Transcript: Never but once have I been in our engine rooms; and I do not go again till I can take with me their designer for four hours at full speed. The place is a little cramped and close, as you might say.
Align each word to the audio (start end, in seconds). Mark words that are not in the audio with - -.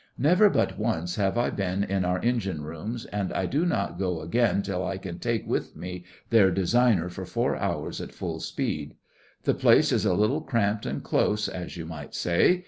Never 0.17 0.49
but 0.49 0.79
once 0.79 1.15
have 1.17 1.37
I 1.37 1.51
been 1.51 1.83
in 1.83 2.03
our 2.05 2.17
engine 2.23 2.63
rooms; 2.63 3.05
and 3.05 3.31
I 3.33 3.45
do 3.45 3.67
not 3.67 3.99
go 3.99 4.21
again 4.21 4.63
till 4.63 4.83
I 4.83 4.97
can 4.97 5.19
take 5.19 5.45
with 5.45 5.75
me 5.75 6.05
their 6.31 6.49
designer 6.49 7.07
for 7.07 7.23
four 7.23 7.55
hours 7.55 8.01
at 8.01 8.11
full 8.11 8.39
speed. 8.39 8.95
The 9.43 9.53
place 9.53 9.91
is 9.91 10.03
a 10.03 10.15
little 10.15 10.41
cramped 10.41 10.87
and 10.87 11.03
close, 11.03 11.47
as 11.47 11.77
you 11.77 11.85
might 11.85 12.15
say. 12.15 12.59